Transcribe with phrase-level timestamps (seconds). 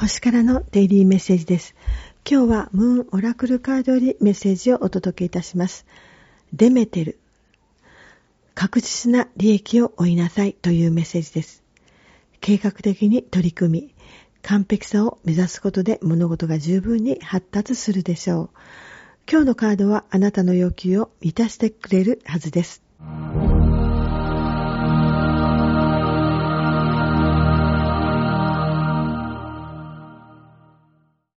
[0.00, 1.74] 星からのデイリーメッセージです。
[2.26, 5.84] 今日はムーンオラクルカードよりメッセージをお届けいたします。
[6.54, 7.18] デメテル。
[8.54, 11.62] 確実な利益を追いなさいというメッセージです。
[12.40, 13.94] 計画的に取り組み、
[14.40, 18.50] 完璧さを目指すことで物事が十分に発達するでしょう。
[19.30, 22.82] 今日のカードはあなたの要求を満たしてくれるはずです。